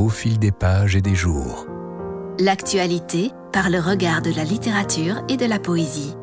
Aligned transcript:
au 0.00 0.08
fil 0.08 0.38
des 0.38 0.50
pages 0.50 0.96
et 0.96 1.02
des 1.02 1.14
jours. 1.14 1.66
L'actualité 2.38 3.30
par 3.52 3.68
le 3.68 3.78
regard 3.78 4.22
de 4.22 4.34
la 4.34 4.44
littérature 4.44 5.22
et 5.28 5.36
de 5.36 5.44
la 5.44 5.58
poésie. 5.58 6.14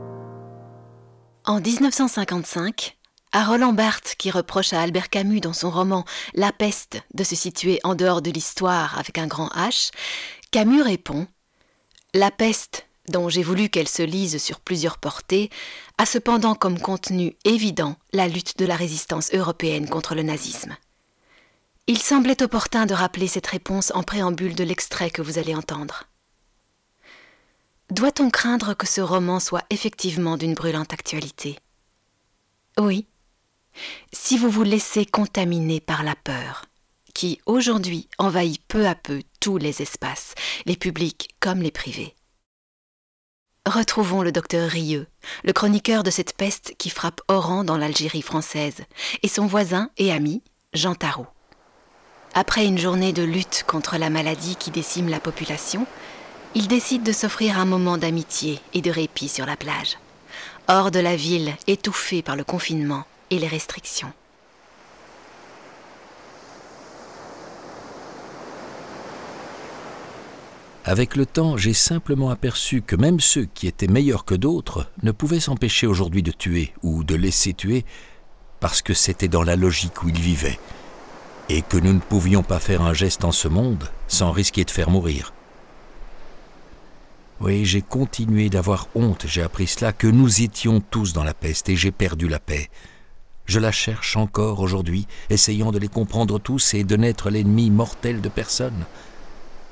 En 1.46 1.60
1955, 1.60 2.98
à 3.34 3.46
Roland 3.46 3.74
Barthes, 3.74 4.16
qui 4.18 4.32
reproche 4.32 4.74
à 4.74 4.82
Albert 4.82 5.10
Camus 5.10 5.42
dans 5.42 5.54
son 5.54 5.70
roman 5.70 6.06
La 6.34 6.52
peste 6.52 7.04
de 7.14 7.24
se 7.24 7.36
situer 7.36 7.80
en 7.84 7.94
dehors 7.94 8.24
de 8.24 8.32
l'histoire 8.32 8.98
avec 8.98 9.20
un 9.20 9.28
grand 9.28 9.50
H, 9.50 9.92
Camus 10.50 10.82
répond 10.82 11.28
La 12.16 12.32
peste, 12.32 12.88
dont 13.10 13.30
j'ai 13.30 13.44
voulu 13.44 13.70
qu'elle 13.70 13.88
se 13.88 14.02
lise 14.02 14.42
sur 14.42 14.60
plusieurs 14.60 14.98
portées, 14.98 15.52
a 16.00 16.08
cependant 16.08 16.56
comme 16.56 16.80
contenu 16.80 17.36
évident 17.46 17.96
la 18.12 18.28
lutte 18.28 18.58
de 18.58 18.66
la 18.66 18.76
résistance 18.76 19.32
européenne 19.34 19.88
contre 19.88 20.16
le 20.16 20.24
nazisme. 20.24 20.76
Il 21.90 22.00
semblait 22.00 22.44
opportun 22.44 22.86
de 22.86 22.94
rappeler 22.94 23.28
cette 23.28 23.48
réponse 23.48 23.94
en 23.96 24.04
préambule 24.04 24.56
de 24.56 24.64
l'extrait 24.66 25.10
que 25.10 25.22
vous 25.22 25.38
allez 25.38 25.56
entendre. 25.56 26.04
Doit-on 27.90 28.30
craindre 28.30 28.74
que 28.74 28.86
ce 28.86 29.00
roman 29.00 29.40
soit 29.40 29.64
effectivement 29.70 30.36
d'une 30.36 30.54
brûlante 30.54 30.92
actualité? 30.92 31.58
Oui. 32.78 33.08
Si 34.12 34.38
vous 34.38 34.50
vous 34.50 34.64
laissez 34.64 35.06
contaminer 35.06 35.80
par 35.80 36.04
la 36.04 36.16
peur, 36.16 36.66
qui 37.14 37.40
aujourd'hui 37.46 38.10
envahit 38.18 38.62
peu 38.68 38.86
à 38.86 38.94
peu 38.94 39.24
tous 39.40 39.58
les 39.58 39.82
espaces, 39.82 40.36
les 40.66 40.76
publics 40.76 41.30
comme 41.40 41.62
les 41.62 41.72
privés. 41.72 42.14
Retrouvons 43.66 44.24
le 44.24 44.34
docteur 44.34 44.70
Rieux, 44.70 45.08
le 45.46 45.54
chroniqueur 45.54 46.04
de 46.04 46.12
cette 46.12 46.36
peste 46.36 46.76
qui 46.78 46.90
frappe 46.90 47.22
Oran 47.30 47.64
dans 47.64 47.78
l'Algérie 47.78 48.22
française, 48.22 48.82
et 49.24 49.30
son 49.30 49.46
voisin 49.46 49.90
et 49.96 50.12
ami, 50.12 50.44
Jean 50.74 50.94
Tarot. 50.94 51.28
Après 52.40 52.68
une 52.68 52.78
journée 52.78 53.14
de 53.14 53.24
lutte 53.24 53.64
contre 53.66 53.98
la 53.98 54.12
maladie 54.12 54.58
qui 54.58 54.70
décime 54.70 55.10
la 55.10 55.20
population, 55.20 55.88
il 56.54 56.68
décide 56.68 57.02
de 57.02 57.12
s'offrir 57.12 57.58
un 57.58 57.66
moment 57.66 57.98
d'amitié 57.98 58.60
et 58.76 58.82
de 58.84 58.92
répit 58.92 59.28
sur 59.28 59.48
la 59.48 59.58
plage, 59.58 59.98
hors 60.68 60.92
de 60.92 61.00
la 61.00 61.16
ville 61.16 61.56
étouffée 61.66 62.22
par 62.22 62.36
le 62.36 62.44
confinement 62.44 63.06
et 63.32 63.40
les 63.40 63.48
restrictions. 63.48 64.14
Avec 70.86 71.16
le 71.16 71.26
temps, 71.26 71.58
j'ai 71.58 71.74
simplement 71.74 72.30
aperçu 72.30 72.84
que 72.84 72.96
même 72.96 73.20
ceux 73.20 73.46
qui 73.46 73.66
étaient 73.66 73.88
meilleurs 73.88 74.26
que 74.26 74.36
d'autres 74.36 74.92
ne 75.02 75.12
pouvaient 75.12 75.40
s'empêcher 75.40 75.88
aujourd'hui 75.88 76.22
de 76.22 76.32
tuer 76.32 76.72
ou 76.84 77.04
de 77.04 77.16
laisser 77.16 77.56
tuer 77.56 77.84
parce 78.60 78.84
que 78.84 78.94
c'était 78.94 79.28
dans 79.28 79.42
la 79.42 79.56
logique 79.56 80.04
où 80.04 80.10
ils 80.10 80.22
vivaient, 80.22 80.60
et 81.50 81.62
que 81.62 81.78
nous 81.78 81.94
ne 81.94 82.00
pouvions 82.00 82.44
pas 82.44 82.60
faire 82.60 82.82
un 82.82 82.94
geste 82.94 83.24
en 83.24 83.32
ce 83.32 83.48
monde 83.48 83.90
sans 84.08 84.32
risquer 84.32 84.64
de 84.64 84.72
faire 84.72 84.90
mourir. 84.90 85.34
Oui, 87.40 87.66
j'ai 87.66 87.84
continué 87.84 88.50
d'avoir 88.50 88.88
honte, 88.96 89.26
j'ai 89.28 89.44
appris 89.44 89.68
cela, 89.68 89.94
que 89.94 90.08
nous 90.08 90.42
étions 90.42 90.82
tous 90.82 91.14
dans 91.14 91.24
la 91.24 91.36
peste 91.36 91.70
et 91.70 91.76
j'ai 91.76 91.92
perdu 91.92 92.28
la 92.28 92.40
paix. 92.40 92.70
Je 93.46 93.60
la 93.60 93.72
cherche 93.72 94.18
encore 94.18 94.60
aujourd'hui, 94.60 95.08
essayant 95.30 95.72
de 95.72 95.80
les 95.80 95.88
comprendre 95.88 96.40
tous 96.40 96.74
et 96.74 96.84
de 96.84 96.98
n'être 96.98 97.30
l'ennemi 97.30 97.70
mortel 97.70 98.22
de 98.22 98.30
personne. 98.30 98.86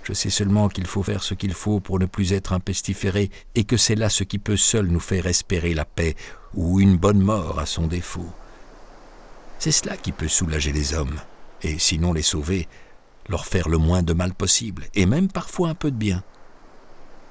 Je 0.03 0.13
sais 0.13 0.29
seulement 0.29 0.69
qu'il 0.69 0.85
faut 0.85 1.01
faire 1.01 1.23
ce 1.23 1.33
qu'il 1.33 1.55
faut 1.55 1.79
pour 1.79 1.97
ne 1.99 2.05
plus 2.05 2.33
être 2.33 2.53
un 2.53 2.59
pestiféré 2.59 3.31
et 3.55 3.63
que 3.63 3.75
c'est 3.75 3.95
là 3.95 4.09
ce 4.09 4.23
qui 4.23 4.37
peut 4.37 4.55
seul 4.55 4.85
nous 4.85 4.99
faire 4.99 5.25
espérer 5.25 5.73
la 5.73 5.83
paix 5.83 6.15
ou 6.53 6.79
une 6.79 6.95
bonne 6.95 7.21
mort 7.21 7.59
à 7.59 7.65
son 7.65 7.87
défaut. 7.87 8.29
C'est 9.57 9.71
cela 9.71 9.97
qui 9.97 10.11
peut 10.11 10.27
soulager 10.27 10.71
les 10.71 10.93
hommes, 10.93 11.19
et 11.65 11.79
sinon 11.79 12.13
les 12.13 12.21
sauver, 12.21 12.67
leur 13.27 13.45
faire 13.45 13.69
le 13.69 13.77
moins 13.77 14.03
de 14.03 14.13
mal 14.13 14.33
possible, 14.33 14.85
et 14.93 15.05
même 15.05 15.27
parfois 15.27 15.69
un 15.69 15.75
peu 15.75 15.91
de 15.91 15.97
bien. 15.97 16.23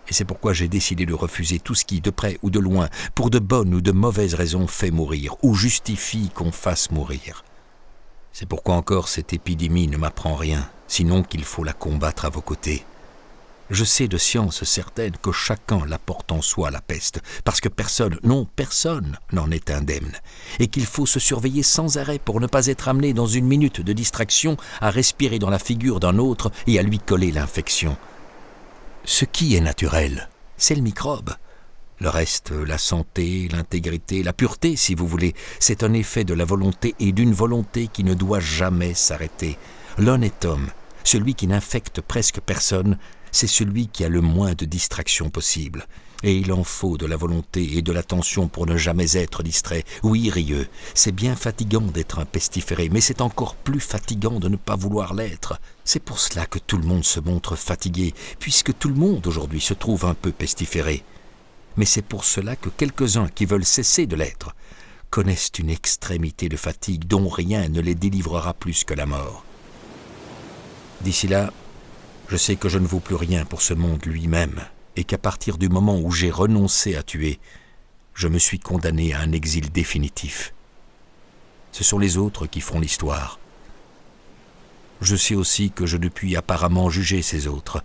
Et 0.09 0.13
c'est 0.13 0.25
pourquoi 0.25 0.53
j'ai 0.53 0.69
décidé 0.69 1.07
de 1.07 1.15
refuser 1.15 1.59
tout 1.59 1.75
ce 1.75 1.85
qui, 1.85 2.01
de 2.01 2.11
près 2.11 2.39
ou 2.43 2.51
de 2.51 2.59
loin, 2.59 2.89
pour 3.15 3.31
de 3.31 3.39
bonnes 3.39 3.75
ou 3.75 3.81
de 3.81 3.93
mauvaises 3.93 4.35
raisons, 4.35 4.67
fait 4.67 4.91
mourir 4.91 5.37
ou 5.43 5.55
justifie 5.55 6.31
qu'on 6.35 6.53
fasse 6.53 6.91
mourir. 6.91 7.45
C'est 8.33 8.49
pourquoi 8.49 8.75
encore 8.75 9.09
cette 9.09 9.33
épidémie 9.33 9.87
ne 9.87 9.97
m'apprend 9.97 10.35
rien, 10.35 10.69
sinon 10.89 11.23
qu'il 11.23 11.45
faut 11.45 11.65
la 11.65 11.73
combattre 11.73 12.25
à 12.25 12.31
vos 12.31 12.43
côtés. 12.43 12.85
Je 13.75 13.83
sais 13.83 14.07
de 14.07 14.19
science 14.19 14.63
certaine 14.63 15.17
que 15.21 15.33
chacun 15.33 15.85
la 15.85 15.99
porte 15.99 16.31
en 16.31 16.41
soi 16.41 16.71
la 16.71 16.81
peste, 16.81 17.21
parce 17.43 17.61
que 17.61 17.69
personne, 17.69 18.21
non 18.23 18.47
personne, 18.55 19.19
n'en 19.33 19.51
est 19.51 19.69
indemne, 19.69 20.13
et 20.61 20.69
qu'il 20.69 20.87
faut 20.87 21.07
se 21.07 21.19
surveiller 21.19 21.65
sans 21.65 21.99
arrêt 21.99 22.21
pour 22.21 22.41
ne 22.41 22.47
pas 22.47 22.69
être 22.69 22.87
amené 22.87 23.13
dans 23.15 23.27
une 23.27 23.47
minute 23.47 23.81
de 23.81 23.93
distraction 23.93 24.57
à 24.81 24.91
respirer 24.91 25.41
dans 25.41 25.51
la 25.51 25.59
figure 25.59 25.99
d'un 25.99 26.19
autre 26.19 26.53
et 26.69 26.79
à 26.79 26.85
lui 26.85 27.01
coller 27.01 27.33
l'infection. 27.33 27.97
Ce 29.05 29.25
qui 29.25 29.57
est 29.57 29.61
naturel, 29.61 30.29
c'est 30.57 30.77
le 30.77 30.83
microbe. 30.83 31.31
Le 31.99 32.11
reste, 32.11 32.53
la 32.53 32.79
santé, 32.79 33.49
l'intégrité, 33.51 34.23
la 34.23 34.33
pureté, 34.33 34.77
si 34.77 34.95
vous 34.95 35.09
voulez, 35.09 35.35
c'est 35.59 35.83
un 35.83 35.95
effet 35.95 36.23
de 36.23 36.35
la 36.35 36.45
volonté 36.45 36.95
et 37.01 37.11
d'une 37.11 37.35
volonté 37.35 37.89
qui 37.93 38.05
ne 38.05 38.15
doit 38.15 38.39
jamais 38.39 38.95
s'arrêter. 38.95 39.59
L'honnête 39.99 40.45
homme, 40.45 40.71
celui 41.03 41.35
qui 41.35 41.49
n'infecte 41.49 42.01
presque 42.01 42.39
personne, 42.41 42.99
c'est 43.35 43.49
celui 43.49 43.89
qui 43.89 44.05
a 44.05 44.09
le 44.09 44.21
moins 44.21 44.55
de 44.55 44.65
distractions 44.65 45.29
possible. 45.29 45.89
Et 46.23 46.37
il 46.37 46.53
en 46.53 46.63
faut 46.63 46.97
de 46.97 47.05
la 47.05 47.17
volonté 47.17 47.77
et 47.77 47.83
de 47.83 47.91
l'attention 47.91 48.47
pour 48.47 48.65
ne 48.65 48.77
jamais 48.77 49.17
être 49.17 49.43
distrait. 49.43 49.83
Oui, 50.05 50.31
Rieux, 50.31 50.69
c'est 50.95 51.11
bien 51.11 51.35
fatigant 51.35 51.81
d'être 51.81 52.21
un 52.21 52.27
pestiféré, 52.27 52.89
mais 52.93 53.01
c'est 53.01 53.21
encore 53.21 53.57
plus 53.57 53.81
fatigant 53.81 54.39
de 54.39 54.49
ne 54.49 54.55
pas 54.57 54.77
vouloir 54.77 55.15
l'être. 55.15 55.61
C'est 55.83 55.99
pour 55.99 56.21
cela 56.21 56.47
que 56.47 56.61
tout 56.61 56.79
le 56.79 56.87
monde 56.87 57.05
se 57.05 57.19
montre 57.19 57.57
fatigué, 57.57 58.15
puisque 58.39 58.79
tout 58.79 58.89
le 58.89 58.95
monde 58.95 59.27
aujourd'hui 59.27 59.61
se 59.61 59.75
trouve 59.75 60.05
un 60.05 60.15
peu 60.15 60.31
pestiféré. 60.31 61.03
Mais 61.77 61.87
c'est 61.87 62.03
pour 62.03 62.25
cela 62.25 62.55
que 62.55 62.69
quelques-uns 62.69 63.27
qui 63.27 63.47
veulent 63.47 63.65
cesser 63.65 64.07
de 64.07 64.15
l'être 64.15 64.55
connaissent 65.11 65.51
une 65.59 65.71
extrémité 65.71 66.49
de 66.49 66.57
fatigue 66.57 67.09
dont 67.09 67.29
rien 67.29 67.69
ne 67.69 67.81
les 67.81 67.97
délivrera 67.97 68.55
plus 68.55 68.85
que 68.85 68.95
la 68.95 69.07
mort. 69.07 69.45
D'ici 71.01 71.27
là, 71.27 71.53
je 72.29 72.37
sais 72.37 72.57
que 72.57 72.69
je 72.69 72.79
ne 72.79 72.87
vaux 72.87 73.01
plus 73.01 73.15
rien 73.15 73.45
pour 73.45 73.63
ce 73.63 73.75
monde 73.75 74.05
lui-même, 74.05 74.61
et 74.97 75.05
qu'à 75.05 75.19
partir 75.19 75.59
du 75.59 75.69
moment 75.69 75.99
où 75.99 76.11
j'ai 76.11 76.31
renoncé 76.31 76.97
à 76.97 77.03
tuer, 77.03 77.39
je 78.15 78.29
me 78.29 78.39
suis 78.39 78.59
condamné 78.59 79.13
à 79.13 79.21
un 79.21 79.33
exil 79.33 79.71
définitif. 79.71 80.55
Ce 81.73 81.85
sont 81.85 81.99
les 81.99 82.17
autres 82.17 82.47
qui 82.47 82.61
feront 82.61 82.81
l'histoire. 82.81 83.39
Je 85.01 85.17
sais 85.17 85.35
aussi 85.35 85.71
que 85.71 85.87
je 85.87 85.97
ne 85.97 86.09
puis 86.09 86.37
apparemment 86.37 86.89
juger 86.89 87.21
ces 87.21 87.49
autres. 87.49 87.83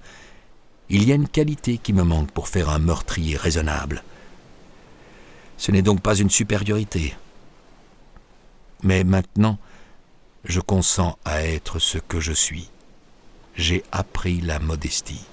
Il 0.89 1.03
y 1.07 1.11
a 1.11 1.15
une 1.15 1.27
qualité 1.27 1.77
qui 1.77 1.93
me 1.93 2.03
manque 2.03 2.31
pour 2.31 2.47
faire 2.47 2.69
un 2.69 2.79
meurtrier 2.79 3.35
raisonnable. 3.35 4.03
Ce 5.57 5.71
n'est 5.71 5.81
donc 5.81 6.01
pas 6.01 6.15
une 6.15 6.29
supériorité. 6.29 7.15
Mais 8.83 9.03
maintenant, 9.03 9.57
je 10.45 10.61
consens 10.61 11.17
à 11.25 11.43
être 11.43 11.79
ce 11.79 11.97
que 11.97 12.19
je 12.19 12.31
suis. 12.31 12.69
J'ai 13.59 13.83
appris 13.91 14.39
la 14.39 14.57
modestie. 14.57 15.25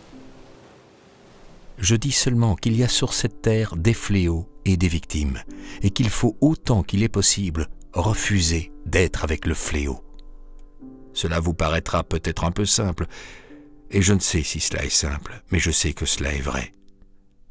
Je 1.78 1.94
dis 1.94 2.10
seulement 2.10 2.56
qu'il 2.56 2.76
y 2.76 2.82
a 2.82 2.88
sur 2.88 3.14
cette 3.14 3.40
terre 3.40 3.76
des 3.76 3.94
fléaux 3.94 4.48
et 4.64 4.76
des 4.76 4.88
victimes, 4.88 5.40
et 5.80 5.90
qu'il 5.90 6.10
faut 6.10 6.36
autant 6.40 6.82
qu'il 6.82 7.04
est 7.04 7.08
possible 7.08 7.68
refuser 7.92 8.72
d'être 8.84 9.22
avec 9.22 9.46
le 9.46 9.54
fléau. 9.54 10.02
Cela 11.12 11.38
vous 11.38 11.54
paraîtra 11.54 12.02
peut-être 12.02 12.42
un 12.42 12.50
peu 12.50 12.64
simple, 12.64 13.06
et 13.92 14.02
je 14.02 14.12
ne 14.12 14.18
sais 14.18 14.42
si 14.42 14.58
cela 14.58 14.84
est 14.84 14.90
simple, 14.90 15.44
mais 15.52 15.60
je 15.60 15.70
sais 15.70 15.92
que 15.92 16.04
cela 16.04 16.34
est 16.34 16.40
vrai. 16.40 16.72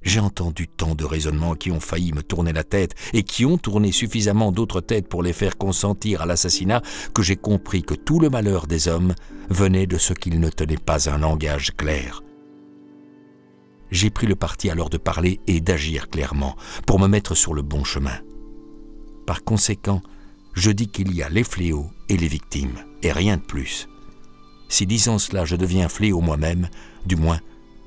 J'ai 0.06 0.22
entendu 0.22 0.68
tant 0.70 0.96
de 0.96 1.04
raisonnements 1.04 1.56
qui 1.56 1.72
ont 1.72 1.82
failli 1.82 2.14
me 2.14 2.24
tourner 2.24 2.54
la 2.54 2.64
tête 2.64 2.96
et 3.14 3.24
qui 3.24 3.46
ont 3.46 3.58
tourné 3.58 3.92
suffisamment 3.92 4.54
d'autres 4.54 4.80
têtes 4.80 5.10
pour 5.10 5.24
les 5.24 5.34
faire 5.34 5.58
consentir 5.58 6.22
à 6.22 6.26
l'assassinat 6.26 6.82
que 7.14 7.24
j'ai 7.24 7.36
compris 7.36 7.84
que 7.84 7.96
tout 7.96 8.20
le 8.20 8.30
malheur 8.30 8.68
des 8.68 8.88
hommes 8.88 9.14
venait 9.50 9.88
de 9.88 9.98
ce 9.98 10.14
qu'ils 10.14 10.40
ne 10.40 10.50
tenaient 10.50 10.78
pas 10.78 11.10
un 11.10 11.18
langage 11.18 11.76
clair 11.76 12.22
j'ai 13.92 14.10
pris 14.10 14.28
le 14.28 14.36
parti 14.36 14.70
alors 14.70 14.90
de 14.90 14.98
parler 14.98 15.40
et 15.48 15.62
d'agir 15.62 16.10
clairement, 16.10 16.56
pour 16.86 17.00
me 17.00 17.08
mettre 17.08 17.36
sur 17.36 17.54
le 17.54 17.62
bon 17.62 17.84
chemin. 17.84 18.18
Par 19.26 19.44
conséquent, 19.44 20.02
je 20.54 20.72
dis 20.72 20.88
qu'il 20.88 21.14
y 21.14 21.24
a 21.24 21.30
les 21.30 21.44
fléaux 21.44 21.90
et 22.10 22.18
les 22.18 22.28
victimes, 22.28 22.78
et 23.04 23.12
rien 23.12 23.38
de 23.38 23.42
plus. 23.42 23.88
Si 24.70 24.86
disant 24.86 25.18
cela 25.18 25.46
je 25.46 25.56
deviens 25.56 25.90
fléau 25.90 26.22
moi-même, 26.22 26.68
du 27.06 27.16
moins, 27.16 27.40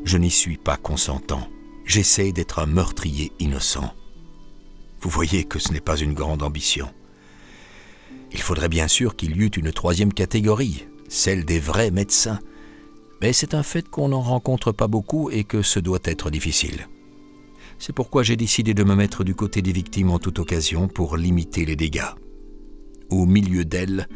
je 0.04 0.18
n'y 0.18 0.30
suis 0.30 0.56
pas 0.56 0.76
consentant. 0.76 1.48
J'essaie 1.88 2.32
d'être 2.32 2.58
un 2.58 2.66
meurtrier 2.66 3.32
innocent. 3.38 3.94
Vous 5.00 5.08
voyez 5.08 5.44
que 5.44 5.58
ce 5.58 5.72
n'est 5.72 5.80
pas 5.80 5.96
une 5.96 6.12
grande 6.12 6.42
ambition. 6.42 6.90
Il 8.30 8.42
faudrait 8.42 8.68
bien 8.68 8.88
sûr 8.88 9.16
qu'il 9.16 9.34
y 9.34 9.40
eût 9.40 9.48
une 9.56 9.72
troisième 9.72 10.12
catégorie, 10.12 10.86
celle 11.08 11.46
des 11.46 11.58
vrais 11.58 11.90
médecins, 11.90 12.40
mais 13.22 13.32
c'est 13.32 13.54
un 13.54 13.62
fait 13.62 13.88
qu'on 13.88 14.10
n'en 14.10 14.20
rencontre 14.20 14.70
pas 14.70 14.86
beaucoup 14.86 15.30
et 15.30 15.44
que 15.44 15.62
ce 15.62 15.80
doit 15.80 15.98
être 16.04 16.30
difficile. 16.30 16.88
C'est 17.78 17.94
pourquoi 17.94 18.22
j'ai 18.22 18.36
décidé 18.36 18.74
de 18.74 18.84
me 18.84 18.94
mettre 18.94 19.24
du 19.24 19.34
côté 19.34 19.62
des 19.62 19.72
victimes 19.72 20.10
en 20.10 20.18
toute 20.18 20.40
occasion 20.40 20.88
pour 20.88 21.16
limiter 21.16 21.64
les 21.64 21.76
dégâts. 21.76 22.12
Au 23.08 23.24
milieu 23.24 23.64
d'elles, 23.64 24.08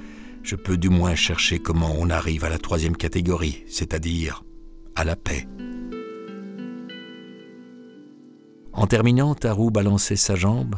je 0.43 0.57
peux 0.57 0.77
du 0.77 0.91
moins 0.91 1.15
chercher 1.15 1.59
comment 1.59 1.95
on 1.99 2.11
arrive 2.11 2.45
à 2.45 2.51
la 2.51 2.59
troisième 2.59 2.99
catégorie, 2.99 3.65
c'est-à-dire 3.67 4.45
à 4.95 5.05
la 5.05 5.17
paix. 5.17 5.47
En 8.73 8.87
terminant, 8.87 9.35
Tarou 9.35 9.71
balançait 9.71 10.17
sa 10.17 10.35
jambe 10.35 10.77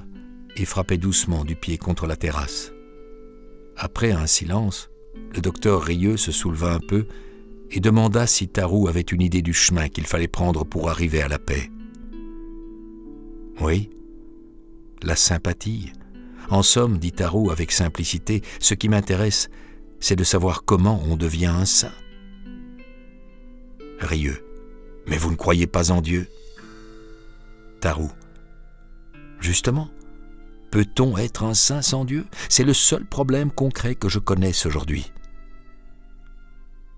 et 0.57 0.65
frappait 0.65 0.99
doucement 0.99 1.45
du 1.45 1.57
pied 1.57 1.79
contre 1.79 2.07
la 2.07 2.17
terrasse. 2.17 2.73
Après 3.77 4.13
un 4.13 4.27
silence, 4.27 4.91
le 5.35 5.41
docteur 5.41 5.83
Rieux 5.83 6.17
se 6.17 6.33
souleva 6.33 6.75
un 6.75 6.81
peu 6.81 7.07
et 7.71 7.81
demanda 7.81 8.27
si 8.27 8.49
Tarou 8.49 8.89
avait 8.89 9.01
une 9.01 9.23
idée 9.23 9.43
du 9.43 9.53
chemin 9.53 9.89
qu'il 9.89 10.07
fallait 10.07 10.29
prendre 10.29 10.65
pour 10.65 10.91
arriver 10.91 11.23
à 11.23 11.29
la 11.29 11.39
paix. 11.39 11.71
Oui, 13.61 13.91
la 15.03 15.17
sympathie. 15.17 15.93
En 16.51 16.63
somme, 16.63 16.99
dit 16.99 17.13
Tarou 17.13 17.51
avec 17.51 17.73
simplicité, 17.73 18.43
ce 18.61 18.75
qui 18.75 18.89
m'intéresse, 18.89 19.49
c'est 20.01 20.17
de 20.17 20.25
savoir 20.25 20.65
comment 20.65 21.03
on 21.09 21.17
devient 21.17 21.47
un 21.47 21.65
saint. 21.65 21.95
Rieux. 24.01 24.45
Mais 25.07 25.17
vous 25.17 25.31
ne 25.31 25.37
croyez 25.37 25.67
pas 25.67 25.91
en 25.91 26.01
Dieu 26.01 26.27
Tarou. 27.85 28.11
Justement, 29.41 29.91
peut-on 30.71 31.19
être 31.19 31.45
un 31.45 31.53
saint 31.53 31.83
sans 31.83 32.07
Dieu? 32.07 32.25
C'est 32.49 32.65
le 32.65 32.73
seul 32.73 33.05
problème 33.05 33.51
concret 33.51 33.95
que 33.95 34.09
je 34.09 34.19
connaisse 34.19 34.65
aujourd'hui. 34.65 35.13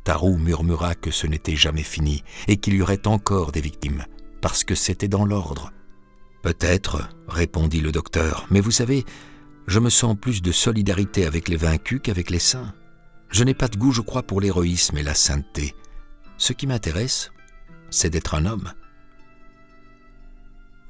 Tarou 0.04 0.36
murmura 0.36 0.94
que 0.94 1.10
ce 1.10 1.26
n'était 1.26 1.56
jamais 1.56 1.82
fini 1.82 2.22
et 2.46 2.58
qu'il 2.58 2.74
y 2.74 2.82
aurait 2.82 3.08
encore 3.08 3.50
des 3.50 3.60
victimes, 3.60 4.04
parce 4.40 4.62
que 4.62 4.76
c'était 4.76 5.08
dans 5.08 5.24
l'ordre. 5.24 5.72
Peut-être, 6.44 7.08
répondit 7.26 7.80
le 7.80 7.90
docteur, 7.90 8.46
mais 8.52 8.60
vous 8.60 8.70
savez, 8.70 9.04
je 9.66 9.80
me 9.80 9.90
sens 9.90 10.16
plus 10.16 10.40
de 10.40 10.52
solidarité 10.52 11.26
avec 11.26 11.48
les 11.48 11.56
vaincus 11.56 11.98
qu'avec 12.00 12.30
les 12.30 12.38
saints. 12.38 12.72
Je 13.30 13.42
n'ai 13.42 13.54
pas 13.54 13.66
de 13.66 13.76
goût, 13.76 13.90
je 13.90 14.02
crois, 14.02 14.22
pour 14.22 14.40
l'héroïsme 14.40 14.98
et 14.98 15.02
la 15.02 15.14
sainteté. 15.14 15.74
Ce 16.36 16.52
qui 16.52 16.68
m'intéresse, 16.68 17.32
c'est 17.90 18.10
d'être 18.10 18.36
un 18.36 18.46
homme. 18.46 18.70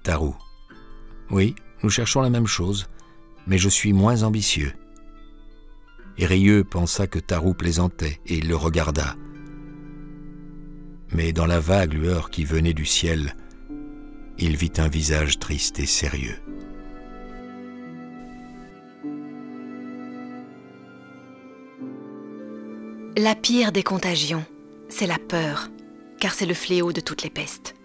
Tarou. 0.06 0.36
Oui, 1.32 1.56
nous 1.82 1.90
cherchons 1.90 2.20
la 2.20 2.30
même 2.30 2.46
chose, 2.46 2.86
mais 3.48 3.58
je 3.58 3.68
suis 3.68 3.92
moins 3.92 4.22
ambitieux. 4.22 4.72
Et 6.16 6.62
pensa 6.62 7.08
que 7.08 7.18
Tarou 7.18 7.54
plaisantait 7.54 8.20
et 8.24 8.40
le 8.40 8.54
regarda. 8.54 9.16
Mais 11.10 11.32
dans 11.32 11.46
la 11.46 11.58
vague 11.58 11.94
lueur 11.94 12.30
qui 12.30 12.44
venait 12.44 12.72
du 12.72 12.86
ciel, 12.86 13.34
il 14.38 14.56
vit 14.56 14.74
un 14.76 14.86
visage 14.86 15.40
triste 15.40 15.80
et 15.80 15.86
sérieux. 15.86 16.38
La 23.16 23.34
pire 23.34 23.72
des 23.72 23.82
contagions, 23.82 24.44
c'est 24.88 25.08
la 25.08 25.18
peur, 25.18 25.68
car 26.20 26.32
c'est 26.32 26.46
le 26.46 26.54
fléau 26.54 26.92
de 26.92 27.00
toutes 27.00 27.24
les 27.24 27.30
pestes. 27.30 27.75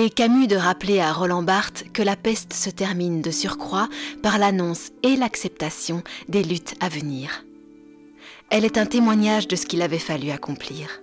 Et 0.00 0.10
Camus 0.10 0.46
de 0.46 0.54
rappeler 0.54 1.00
à 1.00 1.12
Roland 1.12 1.42
Barthes 1.42 1.82
que 1.92 2.02
la 2.04 2.14
peste 2.14 2.52
se 2.52 2.70
termine 2.70 3.20
de 3.20 3.32
surcroît 3.32 3.88
par 4.22 4.38
l'annonce 4.38 4.92
et 5.02 5.16
l'acceptation 5.16 6.04
des 6.28 6.44
luttes 6.44 6.76
à 6.78 6.88
venir. 6.88 7.44
Elle 8.48 8.64
est 8.64 8.78
un 8.78 8.86
témoignage 8.86 9.48
de 9.48 9.56
ce 9.56 9.66
qu'il 9.66 9.82
avait 9.82 9.98
fallu 9.98 10.30
accomplir, 10.30 11.02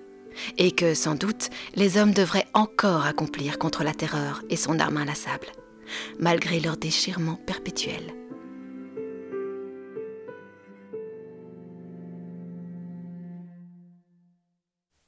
et 0.57 0.71
que, 0.71 0.93
sans 0.93 1.15
doute, 1.15 1.49
les 1.75 1.97
hommes 1.97 2.13
devraient 2.13 2.47
encore 2.53 3.05
accomplir 3.05 3.59
contre 3.59 3.83
la 3.83 3.93
terreur 3.93 4.43
et 4.49 4.55
son 4.55 4.79
arme 4.79 4.95
inlassable, 4.95 5.47
malgré 6.17 6.61
leur 6.61 6.77
déchirement 6.77 7.35
perpétuel. 7.35 8.13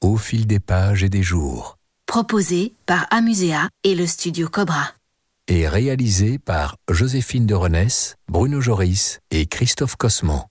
Au 0.02 0.18
fil 0.18 0.46
des 0.46 0.60
pages 0.60 1.04
et 1.04 1.08
des 1.08 1.22
jours 1.22 1.77
proposé 2.08 2.72
par 2.86 3.06
Amusea 3.10 3.68
et 3.84 3.94
le 3.94 4.06
studio 4.06 4.48
Cobra. 4.48 4.92
Et 5.46 5.68
réalisé 5.68 6.38
par 6.38 6.76
Joséphine 6.90 7.44
de 7.44 7.54
Renesse, 7.54 8.16
Bruno 8.28 8.62
Joris 8.62 9.20
et 9.30 9.44
Christophe 9.44 9.96
Cosman. 9.96 10.46